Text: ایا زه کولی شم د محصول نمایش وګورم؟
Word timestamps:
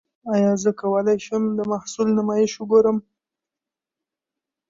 ایا 0.33 0.51
زه 0.63 0.71
کولی 0.81 1.17
شم 1.25 1.43
د 1.57 1.59
محصول 1.71 2.07
نمایش 2.17 2.51
وګورم؟ 2.57 2.97